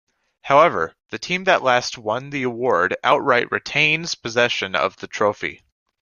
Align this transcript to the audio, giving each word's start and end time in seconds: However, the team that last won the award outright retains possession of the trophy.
However, 0.41 0.95
the 1.11 1.19
team 1.19 1.43
that 1.43 1.61
last 1.61 1.95
won 1.95 2.31
the 2.31 2.41
award 2.41 2.97
outright 3.03 3.51
retains 3.51 4.15
possession 4.15 4.75
of 4.75 4.95
the 4.97 5.05
trophy. 5.05 5.61